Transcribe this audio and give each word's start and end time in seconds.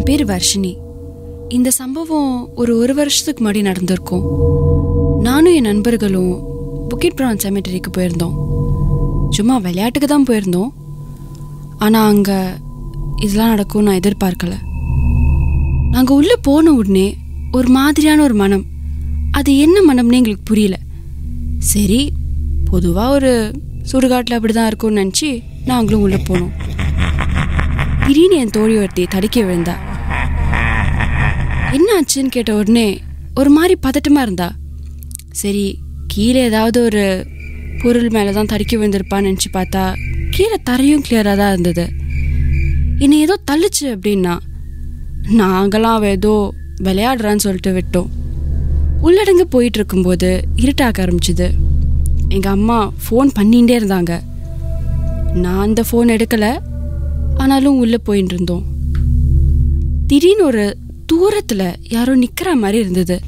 என் 0.00 0.08
பேர் 0.08 0.22
வர்ஷினி. 0.30 0.70
இந்த 1.56 1.70
சம்பவம் 1.78 2.28
ஒரு 2.60 2.72
ஒரு 2.82 2.92
வருஷத்துக்கு 2.98 3.40
முன்னாடி 3.42 3.60
நடந்திருக்கும். 3.66 4.22
நானும் 5.26 5.56
என் 5.58 5.66
நண்பர்களும் 5.68 6.30
புக்கிட் 6.90 7.16
ப்ரான் 7.18 7.40
செமெட்டரிக்கு 7.42 7.90
போயிருந்தோம். 7.96 8.36
சும்மா 9.36 9.56
விளையாட்டுக்கு 9.66 10.08
தான் 10.12 10.24
போயிருந்தோம். 10.30 10.70
ஆனால் 11.86 12.08
அங்கே 12.12 12.38
இதெல்லாம் 13.24 13.52
நடக்கும் 13.54 13.84
நான் 13.88 14.00
எதிர்பார்க்கல. 14.00 14.54
நாங்கள் 15.96 16.16
உள்ளே 16.20 16.38
போன 16.48 16.72
உடனே 16.78 17.06
ஒரு 17.58 17.70
மாதிரியான 17.76 18.24
ஒரு 18.28 18.38
மனம். 18.42 18.64
அது 19.40 19.58
என்ன 19.66 19.84
மனம்னு 19.90 20.20
எங்களுக்கு 20.20 20.48
புரியல. 20.52 20.78
சரி 21.72 22.00
பொதுவாக 22.72 23.18
ஒரு 23.18 23.34
சுடுகாட்டில் 23.92 24.38
அப்படி 24.38 24.56
தான் 24.60 24.70
இருக்கும்னு 24.72 25.02
நினச்சி 25.04 25.30
நாங்களும் 25.72 26.06
உள்ளே 26.06 26.22
போனோம். 26.30 26.54
திடீர்னு 28.06 28.42
என் 28.42 28.56
தோழி 28.58 28.74
ஒருத்தி 28.82 29.02
தடுக்கி 29.12 29.40
விழுந்தா. 29.42 29.76
ஆச்சுன்னு 32.00 32.34
கேட்ட 32.34 32.50
உடனே 32.60 32.88
ஒரு 33.40 33.50
மாதிரி 33.56 33.74
பதட்டமாக 33.86 34.26
இருந்தா. 34.26 34.48
சரி 35.40 35.64
கீழே 36.12 36.40
ஏதாவது 36.50 36.78
ஒரு 36.88 37.04
பொருள் 37.82 38.08
மேலே 38.14 38.30
தான் 38.36 38.50
தடுக்கி 38.52 38.74
விழுந்திருப்பான்னு 38.76 39.28
நினச்சி 39.28 39.50
பார்த்தா 39.56 39.82
கீழே 40.34 40.56
தரையும் 40.68 41.04
கிளியராக 41.06 41.36
தான் 41.40 41.52
இருந்தது. 41.54 41.84
என்னை 43.04 43.18
ஏதோ 43.26 43.34
தள்ளுச்சு 43.50 43.84
அப்படின்னா 43.94 44.34
நாங்களாம் 45.40 46.06
ஏதோ 46.16 46.34
விளையாடுறான்னு 46.86 47.44
சொல்லிட்டு 47.44 47.72
விட்டோம். 47.76 48.10
உள்ளடங்கு 49.06 49.46
போயிட்டு 49.54 49.78
இருக்கும்போது 49.80 50.30
இருட்டாக்க 50.64 51.04
ஆரம்பிச்சுது. 51.04 51.48
எங்கள் 52.36 52.54
அம்மா 52.56 52.78
ஃபோன் 53.04 53.30
பண்ணிகிட்டே 53.38 53.76
இருந்தாங்க. 53.80 54.12
நான் 55.42 55.64
அந்த 55.66 55.82
ஃபோன் 55.88 56.14
எடுக்கலை 56.16 56.52
ஆனாலும் 57.42 57.80
உள்ளே 57.84 57.98
போயின்னு 58.08 58.34
இருந்தோம். 58.34 58.64
திடீர்னு 60.10 60.44
ஒரு 60.50 60.64
தூரத்துல 61.20 61.74
யாரோ 61.88 62.16
நிக்கிற 62.16 62.52
மாதிரி 62.52 62.78
இருந்தது. 62.78 63.20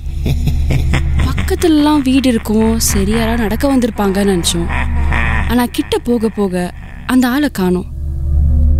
பக்கத்துலலாம் 1.27 2.03
வீடு 2.03 2.29
இருக்கும். 2.29 2.79
சரி 2.79 3.11
யாராவது 3.11 3.43
நடக்க 3.43 3.77
வந்திருப்பாங்கன்னு 3.77 4.35
நினச்சோம். 4.35 4.69
ஆனால் 5.49 5.71
கிட்ட 5.71 5.99
போக 5.99 6.29
போக 6.29 6.73
அந்த 7.07 7.29
ஆளை 7.29 7.49
காணோம். 7.53 7.89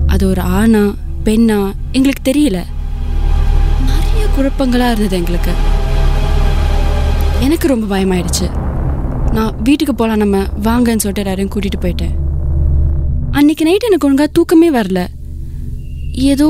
அது 0.07 0.29
ஒரு 0.29 0.43
ஆணா 0.43 0.95
பெண்ணா 1.25 1.73
எங்களுக்கு 1.93 2.31
தெரியல. 2.31 2.59
நிறைய 3.89 4.27
குழப்பங்களாக 4.37 4.91
இருந்தது 4.91 5.17
எங்களுக்கு. 5.17 5.53
எனக்கு 7.41 7.69
ரொம்ப 7.69 7.99
பயமாயிடுச்சு. 7.99 8.49
நான் 9.33 9.63
வீட்டுக்கு 9.63 9.95
போகலாம் 9.95 10.19
நம்ம 10.19 10.37
வாங்கன்னு 10.39 11.05
சொல்லிட்டு 11.05 11.21
எல்லாரையும் 11.21 11.53
கூட்டிகிட்டு 11.55 11.85
போயிட்டேன். 11.85 12.15
அன்னைக்கு 13.31 13.65
நைட் 13.65 13.83
எனக்கு 13.83 14.07
ஒழுங்காக 14.07 14.31
தூக்கமே 14.33 14.71
வரல. 14.71 15.07
ஏதோ 16.15 16.49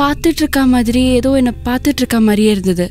பார்த்துட்டு 0.00 0.40
இருக்க 0.42 0.60
மாதிரி 0.66 1.02
ஏதோ 1.18 1.30
என்னை 1.36 1.52
பார்த்துட்டு 1.64 2.00
இருக்க 2.02 2.20
மாதிரியே 2.20 2.50
இருந்தது. 2.50 2.86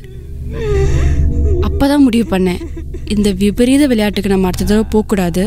அப்பதான் 1.68 2.04
முடிவு 2.06 2.26
பண்ணேன். 2.36 2.62
இந்த 3.14 3.28
விபரீத 3.32 3.86
விளையாட்டுக்கு 3.86 4.30
நம்ம 4.30 4.46
அடுத்த 4.46 4.64
தடவை 4.64 4.86
போகக்கூடாது. 4.94 5.44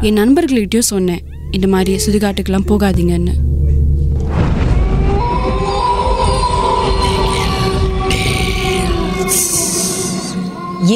என் 0.00 0.18
நண்பர்கள்கிட்டயும் 0.20 0.90
சொன்னேன் 0.94 1.22
இந்த 1.50 1.66
மாதிரி 1.66 1.92
சுடுகாட்டுக்கெல்லாம் 2.04 2.68
போகாதீங்கன்னு. 2.70 3.34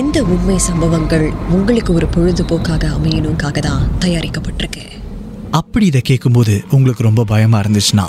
இந்த 0.00 0.19
உண்மை 0.22 0.58
சம்பவங்கள் 0.58 1.32
உங்களுக்கு 1.50 1.92
ஒரு 1.94 2.06
பொழுதுபோக்காக 2.14 2.84
அமையணுக்காக 2.98 3.58
தான் 3.58 3.88
தயாரிக்கப்பட்டிருக்கு. 4.04 4.84
அப்படி 5.50 5.86
இதை 5.86 6.00
கேட்கும்போது 6.00 6.54
உங்களுக்கு 6.70 7.02
ரொம்ப 7.02 7.24
பயமாக 7.24 7.62
இருந்துச்சுன்னா 7.64 8.08